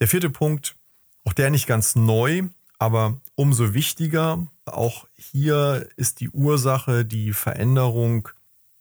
Der 0.00 0.08
vierte 0.08 0.30
Punkt, 0.30 0.76
auch 1.24 1.32
der 1.32 1.50
nicht 1.50 1.66
ganz 1.66 1.94
neu, 1.94 2.42
aber 2.78 3.20
umso 3.34 3.74
wichtiger. 3.74 4.46
Auch 4.66 5.06
hier 5.16 5.88
ist 5.96 6.20
die 6.20 6.30
Ursache 6.30 7.04
die 7.04 7.32
Veränderung 7.32 8.28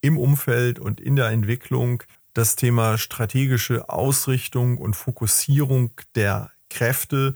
im 0.01 0.17
Umfeld 0.17 0.79
und 0.79 0.99
in 0.99 1.15
der 1.15 1.29
Entwicklung. 1.29 2.03
Das 2.33 2.55
Thema 2.55 2.97
strategische 2.97 3.89
Ausrichtung 3.89 4.77
und 4.77 4.95
Fokussierung 4.95 5.91
der 6.15 6.51
Kräfte 6.69 7.35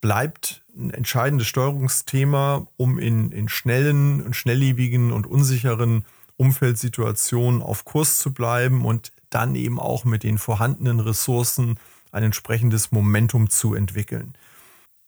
bleibt 0.00 0.64
ein 0.76 0.90
entscheidendes 0.90 1.46
Steuerungsthema, 1.46 2.66
um 2.76 2.98
in, 2.98 3.30
in 3.32 3.48
schnellen 3.48 4.22
und 4.22 4.36
schnelllebigen 4.36 5.12
und 5.12 5.26
unsicheren 5.26 6.04
Umfeldsituation 6.36 7.62
auf 7.62 7.84
Kurs 7.84 8.18
zu 8.18 8.34
bleiben 8.34 8.84
und 8.84 9.12
dann 9.30 9.54
eben 9.54 9.78
auch 9.78 10.04
mit 10.04 10.24
den 10.24 10.38
vorhandenen 10.38 11.00
Ressourcen 11.00 11.78
ein 12.10 12.24
entsprechendes 12.24 12.92
Momentum 12.92 13.48
zu 13.48 13.74
entwickeln. 13.74 14.34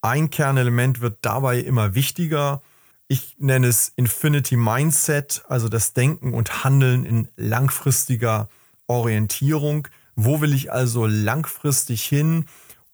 Ein 0.04 0.28
Kernelement 0.28 1.00
wird 1.00 1.16
dabei 1.23 1.61
immer 1.61 1.94
wichtiger. 1.94 2.61
Ich 3.08 3.37
nenne 3.38 3.68
es 3.68 3.90
Infinity 3.96 4.54
Mindset, 4.54 5.42
also 5.49 5.70
das 5.70 5.94
Denken 5.94 6.34
und 6.34 6.62
Handeln 6.62 7.06
in 7.06 7.28
langfristiger 7.37 8.50
Orientierung. 8.87 9.88
Wo 10.14 10.42
will 10.42 10.52
ich 10.52 10.70
also 10.70 11.06
langfristig 11.06 12.04
hin 12.04 12.44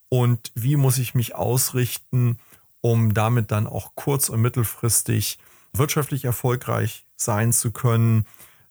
und 0.07 0.53
wie 0.55 0.77
muss 0.77 0.99
ich 0.99 1.13
mich 1.13 1.35
ausrichten, 1.35 2.39
um 2.79 3.13
damit 3.13 3.51
dann 3.51 3.67
auch 3.67 3.91
kurz- 3.95 4.29
und 4.29 4.39
mittelfristig 4.39 5.37
wirtschaftlich 5.73 6.23
erfolgreich 6.23 7.05
sein 7.17 7.51
zu 7.51 7.73
können. 7.73 8.25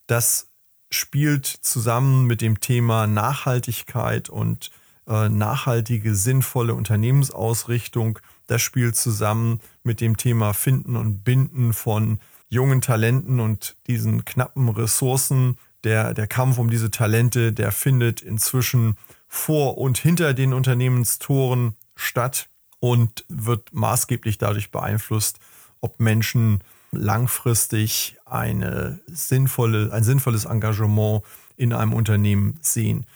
Das 0.06 0.49
spielt 0.90 1.44
zusammen 1.44 2.25
mit 2.25 2.40
dem 2.40 2.59
Thema 2.59 3.06
Nachhaltigkeit 3.06 4.30
und 4.30 4.70
nachhaltige, 5.11 6.14
sinnvolle 6.14 6.75
Unternehmensausrichtung. 6.75 8.19
Das 8.47 8.62
spielt 8.62 8.97
zusammen 8.97 9.61
mit 9.83 10.00
dem 10.00 10.17
Thema 10.17 10.52
Finden 10.52 10.97
und 10.97 11.25
Binden 11.25 11.73
von 11.73 12.19
jungen 12.49 12.81
Talenten 12.81 13.40
und 13.40 13.76
diesen 13.87 14.25
knappen 14.25 14.69
Ressourcen, 14.69 15.57
Der, 15.83 16.12
der 16.12 16.26
Kampf 16.26 16.59
um 16.59 16.69
diese 16.69 16.90
Talente, 16.90 17.52
der 17.52 17.73
findet 17.73 18.21
inzwischen 18.21 18.97
vor 19.29 19.79
und 19.79 19.97
hinter 19.97 20.35
den 20.35 20.52
Unternehmenstoren 20.52 21.75
statt 21.97 22.50
und 22.81 23.25
wird 23.29 23.73
maßgeblich 23.73 24.37
dadurch 24.37 24.71
beeinflusst, 24.71 25.38
ob 25.81 25.99
Menschen 25.99 26.62
langfristig 26.93 28.19
eine 28.26 29.00
sinnvolle, 29.07 29.90
ein 29.93 30.05
sinnvolles 30.05 30.45
Engagement 30.45 31.23
in 31.57 31.73
einem 31.73 31.95
Unternehmen 31.95 32.59
sehen. 32.61 33.07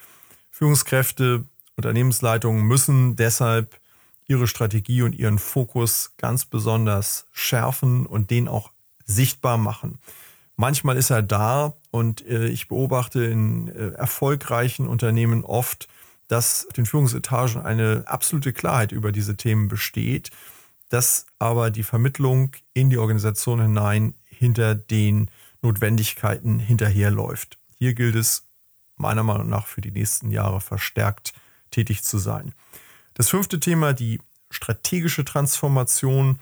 Führungskräfte, 0.50 1.44
Unternehmensleitungen 1.76 2.62
müssen 2.62 3.16
deshalb 3.16 3.78
ihre 4.26 4.46
Strategie 4.46 5.02
und 5.02 5.14
ihren 5.14 5.38
Fokus 5.38 6.12
ganz 6.16 6.44
besonders 6.44 7.26
schärfen 7.32 8.06
und 8.06 8.30
den 8.30 8.48
auch 8.48 8.72
sichtbar 9.04 9.58
machen. 9.58 9.98
Manchmal 10.56 10.96
ist 10.96 11.10
er 11.10 11.22
da 11.22 11.74
und 11.90 12.24
äh, 12.26 12.46
ich 12.46 12.68
beobachte 12.68 13.24
in 13.24 13.68
äh, 13.68 13.88
erfolgreichen 13.90 14.86
Unternehmen 14.86 15.44
oft, 15.44 15.88
dass 16.28 16.66
den 16.76 16.86
Führungsetagen 16.86 17.62
eine 17.62 18.04
absolute 18.06 18.52
Klarheit 18.52 18.92
über 18.92 19.12
diese 19.12 19.36
Themen 19.36 19.68
besteht, 19.68 20.30
dass 20.88 21.26
aber 21.38 21.70
die 21.70 21.82
Vermittlung 21.82 22.52
in 22.72 22.88
die 22.88 22.98
Organisation 22.98 23.60
hinein 23.60 24.14
hinter 24.24 24.74
den 24.74 25.30
Notwendigkeiten 25.60 26.60
hinterherläuft. 26.60 27.58
Hier 27.76 27.94
gilt 27.94 28.14
es 28.14 28.46
meiner 28.96 29.24
Meinung 29.24 29.48
nach 29.48 29.66
für 29.66 29.80
die 29.80 29.90
nächsten 29.90 30.30
Jahre 30.30 30.60
verstärkt 30.60 31.34
tätig 31.74 32.02
zu 32.02 32.18
sein. 32.18 32.54
Das 33.14 33.28
fünfte 33.28 33.60
Thema, 33.60 33.92
die 33.92 34.20
strategische 34.50 35.24
Transformation, 35.24 36.40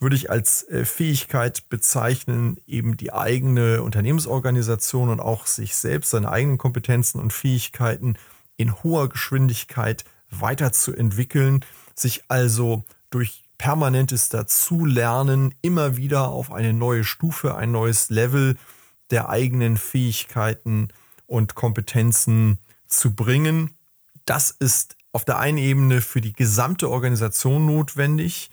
würde 0.00 0.16
ich 0.16 0.30
als 0.30 0.66
äh, 0.68 0.84
Fähigkeit 0.84 1.68
bezeichnen, 1.68 2.56
eben 2.66 2.96
die 2.96 3.12
eigene 3.12 3.82
Unternehmensorganisation 3.82 5.10
und 5.10 5.20
auch 5.20 5.46
sich 5.46 5.76
selbst, 5.76 6.10
seine 6.10 6.30
eigenen 6.30 6.58
Kompetenzen 6.58 7.20
und 7.20 7.32
Fähigkeiten 7.32 8.14
in 8.56 8.82
hoher 8.82 9.08
Geschwindigkeit 9.10 10.04
weiterzuentwickeln, 10.30 11.64
sich 11.94 12.24
also 12.28 12.84
durch 13.10 13.44
permanentes 13.58 14.30
Dazulernen 14.30 15.54
immer 15.60 15.98
wieder 15.98 16.28
auf 16.28 16.50
eine 16.50 16.72
neue 16.72 17.04
Stufe, 17.04 17.56
ein 17.56 17.72
neues 17.72 18.08
Level 18.08 18.56
der 19.10 19.28
eigenen 19.28 19.76
Fähigkeiten 19.76 20.88
und 21.26 21.54
Kompetenzen 21.54 22.58
zu 22.86 23.14
bringen. 23.14 23.76
Das 24.24 24.50
ist 24.50 24.96
auf 25.12 25.24
der 25.24 25.38
einen 25.38 25.58
Ebene 25.58 26.00
für 26.00 26.20
die 26.20 26.32
gesamte 26.32 26.90
Organisation 26.90 27.66
notwendig. 27.66 28.50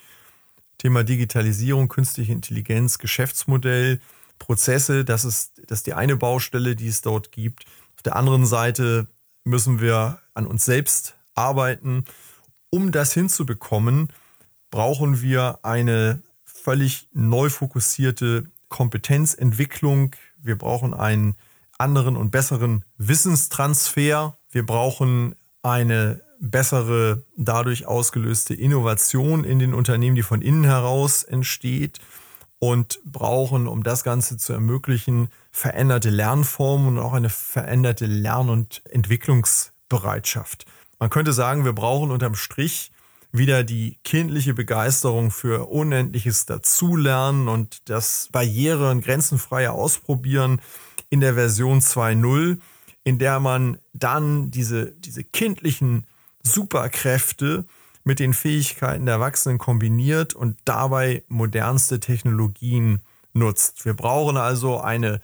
Thema 0.78 1.04
Digitalisierung, 1.04 1.88
künstliche 1.88 2.32
Intelligenz, 2.32 2.98
Geschäftsmodell, 3.00 4.00
Prozesse, 4.40 5.04
das 5.06 5.26
ist, 5.26 5.62
das 5.68 5.80
ist 5.80 5.88
die 5.88 5.94
eine 5.94 6.16
Baustelle, 6.16 6.76
die 6.76 6.88
es 6.88 7.02
dort 7.02 7.32
gibt. 7.32 7.66
Auf 7.96 8.04
der 8.04 8.16
anderen 8.16 8.46
Seite 8.46 9.08
müssen 9.44 9.82
wir 9.82 10.20
an 10.34 10.46
uns 10.46 10.66
selbst 10.66 11.16
arbeiten. 11.34 12.06
Um 12.70 12.92
das 12.92 13.14
hinzubekommen, 13.14 14.14
brauchen 14.70 15.22
wir 15.22 15.60
eine 15.64 16.22
völlig 16.44 17.08
neu 17.14 17.50
fokussierte 17.50 18.44
Kompetenzentwicklung. 18.70 20.16
Wir 20.38 20.58
brauchen 20.58 20.94
einen 20.94 21.36
anderen 21.78 22.18
und 22.18 22.32
besseren 22.32 22.84
Wissenstransfer. 22.98 24.38
Wir 24.52 24.66
brauchen 24.66 25.36
eine 25.68 26.22
bessere, 26.40 27.24
dadurch 27.36 27.88
ausgelöste 27.88 28.54
Innovation 28.54 29.44
in 29.44 29.60
den 29.60 29.74
Unternehmen, 29.74 30.16
die 30.16 30.24
von 30.24 30.42
innen 30.42 30.64
heraus 30.64 31.24
entsteht 31.24 32.00
und 32.60 33.00
brauchen, 33.06 33.68
um 33.68 33.84
das 33.84 34.04
Ganze 34.04 34.38
zu 34.38 34.54
ermöglichen, 34.54 35.30
veränderte 35.52 36.10
Lernformen 36.10 36.88
und 36.88 37.00
auch 37.00 37.14
eine 37.14 37.30
veränderte 37.30 38.06
Lern- 38.06 38.50
und 38.50 38.82
Entwicklungsbereitschaft. 38.90 40.66
Man 41.00 41.10
könnte 41.10 41.34
sagen, 41.34 41.66
wir 41.66 41.74
brauchen 41.74 42.12
unterm 42.12 42.36
Strich 42.36 42.92
wieder 43.32 43.64
die 43.64 43.98
kindliche 44.04 44.54
Begeisterung 44.54 45.32
für 45.32 45.70
unendliches 45.70 46.46
Dazulernen 46.46 47.48
und 47.48 47.90
das 47.90 48.30
Barriere- 48.32 48.90
und 48.90 49.04
grenzenfreie 49.04 49.72
Ausprobieren 49.72 50.62
in 51.10 51.20
der 51.20 51.36
Version 51.36 51.80
2.0, 51.80 52.58
in 53.08 53.20
der 53.20 53.40
man 53.40 53.78
dann 53.94 54.52
diese, 54.52 54.92
diese 54.92 55.24
kindlichen 55.24 56.06
Superkräfte 56.44 57.64
mit 58.04 58.20
den 58.20 58.34
Fähigkeiten 58.34 59.06
der 59.06 59.16
Erwachsenen 59.16 59.60
kombiniert 59.60 60.34
und 60.34 60.58
dabei 60.66 61.24
modernste 61.30 62.02
Technologien 62.02 63.00
nutzt. 63.32 63.86
Wir 63.86 63.94
brauchen 63.94 64.36
also 64.36 64.82
eine 64.82 65.22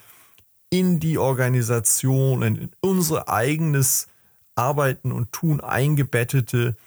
in 0.69 1.01
die 1.01 1.17
Organisation, 1.17 2.41
in 2.41 2.71
unser 2.79 3.27
eigenes 3.27 4.07
Arbeiten 4.55 5.11
und 5.11 5.33
Tun 5.33 5.59
eingebettete, 5.59 6.77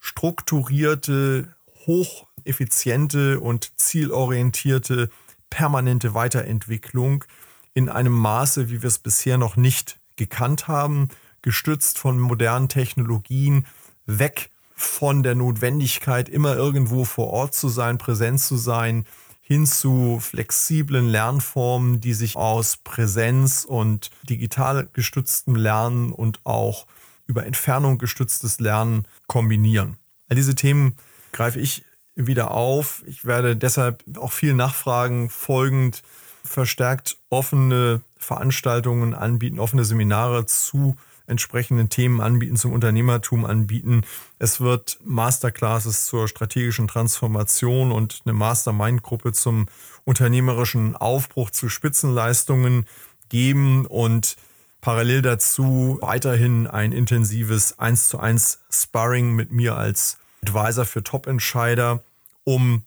strukturierte, 0.00 1.54
hocheffiziente 1.86 3.38
und 3.38 3.78
zielorientierte 3.78 5.10
permanente 5.48 6.12
Weiterentwicklung 6.14 7.24
in 7.72 7.88
einem 7.88 8.14
Maße, 8.14 8.68
wie 8.68 8.82
wir 8.82 8.88
es 8.88 8.98
bisher 8.98 9.38
noch 9.38 9.54
nicht 9.54 9.99
gekannt 10.20 10.68
haben, 10.68 11.08
gestützt 11.40 11.98
von 11.98 12.20
modernen 12.20 12.68
Technologien, 12.68 13.66
weg 14.04 14.50
von 14.76 15.22
der 15.22 15.34
Notwendigkeit, 15.34 16.28
immer 16.28 16.54
irgendwo 16.54 17.04
vor 17.04 17.28
Ort 17.28 17.54
zu 17.54 17.68
sein, 17.68 17.96
präsent 17.96 18.40
zu 18.40 18.56
sein, 18.56 19.06
hin 19.40 19.66
zu 19.66 20.20
flexiblen 20.20 21.08
Lernformen, 21.08 22.00
die 22.00 22.12
sich 22.12 22.36
aus 22.36 22.76
Präsenz 22.76 23.64
und 23.64 24.10
digital 24.28 24.88
gestütztem 24.92 25.56
Lernen 25.56 26.12
und 26.12 26.40
auch 26.44 26.86
über 27.26 27.46
Entfernung 27.46 27.96
gestütztes 27.96 28.60
Lernen 28.60 29.06
kombinieren. 29.26 29.96
All 30.28 30.36
diese 30.36 30.54
Themen 30.54 30.96
greife 31.32 31.60
ich 31.60 31.84
wieder 32.14 32.50
auf. 32.50 33.02
Ich 33.06 33.24
werde 33.24 33.56
deshalb 33.56 34.04
auch 34.18 34.32
viel 34.32 34.52
Nachfragen 34.52 35.30
folgend 35.30 36.02
verstärkt 36.44 37.16
offene 37.28 38.00
Veranstaltungen 38.18 39.14
anbieten, 39.14 39.58
offene 39.58 39.84
Seminare 39.84 40.46
zu 40.46 40.96
entsprechenden 41.30 41.88
Themen 41.88 42.20
anbieten, 42.20 42.56
zum 42.56 42.72
Unternehmertum 42.72 43.44
anbieten. 43.44 44.02
Es 44.38 44.60
wird 44.60 44.98
Masterclasses 45.04 46.06
zur 46.06 46.28
strategischen 46.28 46.88
Transformation 46.88 47.92
und 47.92 48.22
eine 48.24 48.34
Mastermind-Gruppe 48.34 49.32
zum 49.32 49.66
unternehmerischen 50.04 50.96
Aufbruch 50.96 51.50
zu 51.50 51.68
Spitzenleistungen 51.68 52.84
geben 53.28 53.86
und 53.86 54.36
parallel 54.80 55.22
dazu 55.22 55.98
weiterhin 56.02 56.66
ein 56.66 56.92
intensives 56.92 57.78
1 57.78 58.08
zu 58.08 58.18
1 58.18 58.60
Sparring 58.70 59.34
mit 59.34 59.52
mir 59.52 59.76
als 59.76 60.18
Advisor 60.42 60.84
für 60.84 61.04
Top-Entscheider, 61.04 62.02
um 62.44 62.82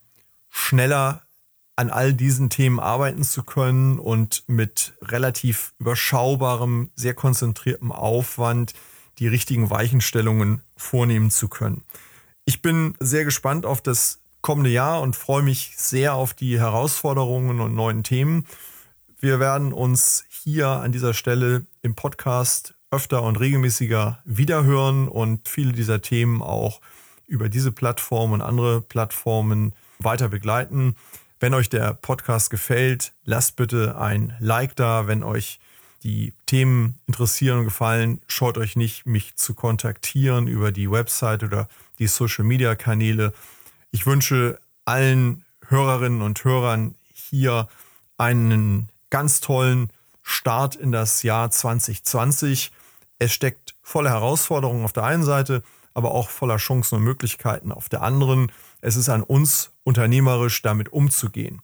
schneller 0.50 1.22
an 1.76 1.90
all 1.90 2.14
diesen 2.14 2.50
Themen 2.50 2.80
arbeiten 2.80 3.24
zu 3.24 3.44
können 3.44 4.00
und 4.00 4.44
mit 4.48 4.94
relativ 5.02 5.74
überschaubarem, 5.80 6.92
sehr 6.96 7.14
konzentriertem 7.14 7.92
Aufwand 7.92 8.74
die 9.20 9.28
richtigen 9.28 9.70
Weichenstellungen 9.70 10.62
vornehmen 10.76 11.32
zu 11.32 11.48
können. 11.48 11.84
Ich 12.46 12.62
bin 12.62 12.96
sehr 13.00 13.26
gespannt 13.26 13.66
auf 13.66 13.82
das 13.82 14.20
kommende 14.42 14.70
Jahr 14.70 15.02
und 15.02 15.16
freue 15.16 15.44
mich 15.44 15.74
sehr 15.78 16.16
auf 16.16 16.34
die 16.34 16.60
Herausforderungen 16.60 17.62
und 17.62 17.74
neuen 17.74 18.04
Themen. 18.04 18.46
Wir 19.20 19.40
werden 19.40 19.72
uns 19.72 20.26
hier 20.30 20.68
an 20.68 20.92
dieser 20.92 21.14
Stelle 21.14 21.66
im 21.82 21.96
Podcast 21.96 22.76
öfter 22.92 23.24
und 23.24 23.38
regelmäßiger 23.38 24.22
wiederhören 24.26 25.08
und 25.08 25.48
viele 25.48 25.72
dieser 25.72 26.02
Themen 26.02 26.42
auch 26.42 26.82
über 27.26 27.50
diese 27.50 27.72
Plattform 27.72 28.34
und 28.34 28.42
andere 28.42 28.82
Plattformen 28.82 29.74
weiter 29.98 30.28
begleiten. 30.28 30.96
Wenn 31.44 31.56
euch 31.56 31.68
der 31.68 31.94
Podcast 31.96 32.50
gefällt, 32.52 33.12
lasst 33.26 33.58
bitte 33.58 33.98
ein 33.98 34.34
Like 34.40 34.78
da. 34.78 35.08
Wenn 35.08 35.24
euch 35.24 35.60
die 36.02 36.32
Themen 36.46 37.02
interessieren 37.06 37.58
und 37.58 37.66
gefallen, 37.66 38.22
schaut 38.28 38.58
euch 38.58 38.78
nicht, 38.78 39.06
mich 39.06 39.36
zu 39.36 39.54
kontaktieren 39.54 40.48
über 40.48 40.72
die 40.72 40.90
Website 40.90 41.44
oder 41.44 41.68
die 42.00 42.08
Social 42.08 42.46
Media 42.46 42.76
Kanäle. 42.76 43.34
Ich 43.92 44.06
wünsche 44.06 44.58
allen 44.86 45.44
Hörerinnen 45.68 46.22
und 46.22 46.42
Hörern 46.46 46.96
hier 47.14 47.68
einen 48.18 48.88
ganz 49.10 49.42
tollen 49.42 49.90
Start 50.22 50.78
in 50.78 50.94
das 50.94 51.24
Jahr 51.24 51.52
2020. 51.52 52.72
Es 53.20 53.34
steckt 53.34 53.76
voller 53.82 54.12
Herausforderungen 54.12 54.86
auf 54.86 54.94
der 54.94 55.04
einen 55.04 55.26
Seite, 55.26 55.62
aber 55.94 56.12
auch 56.12 56.30
voller 56.30 56.58
Chancen 56.58 56.96
und 56.96 57.04
Möglichkeiten 57.04 57.72
auf 57.72 57.90
der 57.90 58.02
anderen. 58.02 58.52
Es 58.82 58.96
ist 58.96 59.10
an 59.10 59.24
uns, 59.24 59.72
unternehmerisch 59.84 60.62
damit 60.62 60.92
umzugehen. 60.92 61.62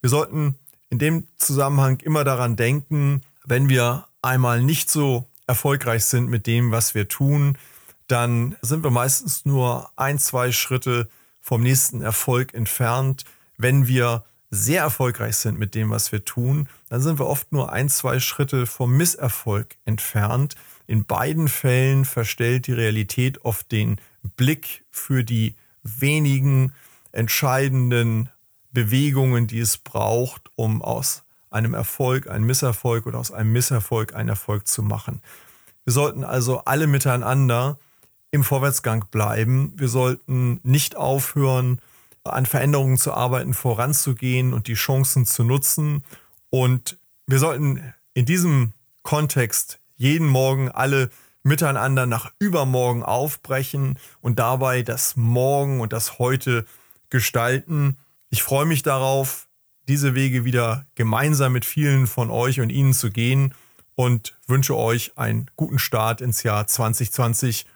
Wir 0.00 0.10
sollten 0.10 0.56
in 0.88 0.98
dem 0.98 1.28
Zusammenhang 1.36 2.00
immer 2.00 2.24
daran 2.24 2.56
denken, 2.56 3.22
wenn 3.44 3.68
wir 3.68 4.06
einmal 4.22 4.62
nicht 4.62 4.90
so 4.90 5.28
erfolgreich 5.46 6.04
sind 6.04 6.28
mit 6.28 6.46
dem, 6.46 6.70
was 6.70 6.94
wir 6.94 7.08
tun, 7.08 7.58
dann 8.06 8.56
sind 8.62 8.82
wir 8.82 8.90
meistens 8.90 9.44
nur 9.44 9.90
ein, 9.96 10.18
zwei 10.18 10.52
Schritte 10.52 11.08
vom 11.40 11.62
nächsten 11.62 12.02
Erfolg 12.02 12.54
entfernt, 12.54 13.24
wenn 13.56 13.86
wir 13.86 14.24
sehr 14.50 14.82
erfolgreich 14.82 15.36
sind 15.36 15.58
mit 15.58 15.74
dem, 15.74 15.90
was 15.90 16.10
wir 16.10 16.24
tun, 16.24 16.68
dann 16.88 17.00
sind 17.00 17.18
wir 17.18 17.26
oft 17.26 17.52
nur 17.52 17.72
ein, 17.72 17.88
zwei 17.88 18.18
Schritte 18.18 18.66
vom 18.66 18.96
Misserfolg 18.96 19.76
entfernt. 19.84 20.56
In 20.90 21.04
beiden 21.04 21.46
Fällen 21.46 22.04
verstellt 22.04 22.66
die 22.66 22.72
Realität 22.72 23.44
oft 23.44 23.70
den 23.70 24.00
Blick 24.34 24.84
für 24.90 25.22
die 25.22 25.54
wenigen 25.84 26.74
entscheidenden 27.12 28.28
Bewegungen, 28.72 29.46
die 29.46 29.60
es 29.60 29.78
braucht, 29.78 30.50
um 30.56 30.82
aus 30.82 31.22
einem 31.48 31.74
Erfolg 31.74 32.28
einen 32.28 32.44
Misserfolg 32.44 33.06
oder 33.06 33.20
aus 33.20 33.30
einem 33.30 33.52
Misserfolg 33.52 34.16
einen 34.16 34.30
Erfolg 34.30 34.66
zu 34.66 34.82
machen. 34.82 35.22
Wir 35.84 35.92
sollten 35.92 36.24
also 36.24 36.64
alle 36.64 36.88
miteinander 36.88 37.78
im 38.32 38.42
Vorwärtsgang 38.42 39.04
bleiben. 39.12 39.72
Wir 39.76 39.88
sollten 39.88 40.58
nicht 40.64 40.96
aufhören, 40.96 41.80
an 42.24 42.46
Veränderungen 42.46 42.96
zu 42.96 43.14
arbeiten, 43.14 43.54
voranzugehen 43.54 44.52
und 44.52 44.66
die 44.66 44.74
Chancen 44.74 45.24
zu 45.24 45.44
nutzen. 45.44 46.02
Und 46.50 46.98
wir 47.28 47.38
sollten 47.38 47.94
in 48.12 48.26
diesem 48.26 48.72
Kontext 49.04 49.79
jeden 50.00 50.26
Morgen 50.26 50.70
alle 50.70 51.10
miteinander 51.42 52.06
nach 52.06 52.32
übermorgen 52.38 53.02
aufbrechen 53.02 53.98
und 54.22 54.38
dabei 54.38 54.80
das 54.80 55.14
Morgen 55.14 55.80
und 55.80 55.92
das 55.92 56.18
Heute 56.18 56.64
gestalten. 57.10 57.98
Ich 58.30 58.42
freue 58.42 58.64
mich 58.64 58.82
darauf, 58.82 59.46
diese 59.88 60.14
Wege 60.14 60.46
wieder 60.46 60.86
gemeinsam 60.94 61.52
mit 61.52 61.66
vielen 61.66 62.06
von 62.06 62.30
euch 62.30 62.60
und 62.60 62.70
Ihnen 62.70 62.94
zu 62.94 63.10
gehen 63.10 63.52
und 63.94 64.38
wünsche 64.46 64.74
euch 64.74 65.12
einen 65.16 65.50
guten 65.56 65.78
Start 65.78 66.22
ins 66.22 66.44
Jahr 66.44 66.66
2020. 66.66 67.66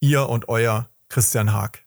Ihr 0.00 0.30
und 0.30 0.48
euer 0.48 0.88
Christian 1.10 1.52
Haag. 1.52 1.84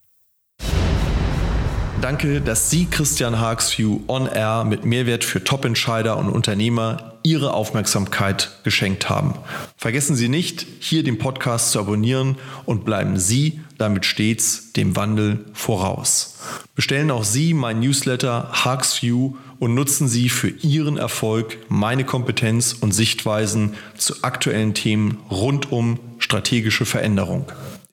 Danke, 2.00 2.42
dass 2.42 2.70
Sie 2.70 2.86
Christian 2.86 3.40
Haags 3.40 3.76
View 3.76 4.02
On 4.08 4.28
Air 4.28 4.66
mit 4.66 4.86
Mehrwert 4.86 5.24
für 5.24 5.44
Top-Entscheider 5.44 6.18
und 6.18 6.30
Unternehmer 6.30 7.09
Ihre 7.30 7.54
Aufmerksamkeit 7.54 8.50
geschenkt 8.64 9.08
haben. 9.08 9.36
Vergessen 9.78 10.16
Sie 10.16 10.30
nicht, 10.30 10.66
hier 10.80 11.04
den 11.04 11.20
Podcast 11.20 11.72
zu 11.72 11.80
abonnieren 11.80 12.38
und 12.66 12.86
bleiben 12.86 13.20
Sie 13.20 13.62
damit 13.78 14.08
stets 14.08 14.74
dem 14.74 14.96
Wandel 14.96 15.46
voraus. 15.54 16.40
Bestellen 16.74 17.12
auch 17.12 17.24
Sie 17.24 17.54
mein 17.54 17.82
Newsletter 17.82 18.50
Haags 18.52 19.04
View 19.04 19.36
und 19.60 19.76
nutzen 19.76 20.08
Sie 20.08 20.30
für 20.30 20.50
Ihren 20.50 20.98
Erfolg 20.98 21.60
meine 21.70 22.04
Kompetenz 22.04 22.74
und 22.74 22.94
Sichtweisen 22.94 23.76
zu 23.96 24.24
aktuellen 24.24 24.74
Themen 24.74 25.20
rund 25.30 25.72
um 25.72 26.00
strategische 26.18 26.88
Veränderung. 26.88 27.46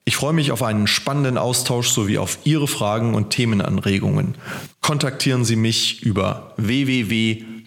Ich 0.07 0.17
freue 0.17 0.33
mich 0.33 0.51
auf 0.51 0.63
einen 0.63 0.87
spannenden 0.87 1.37
Austausch 1.37 1.91
sowie 1.91 2.17
auf 2.17 2.39
Ihre 2.45 2.69
Fragen 2.69 3.15
und 3.15 3.29
Themenanregungen. 3.31 4.37
Kontaktieren 4.81 5.45
Sie 5.45 5.57
mich 5.57 6.03
über 6.03 6.55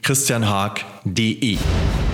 www.christianhaag.de. 0.01 2.08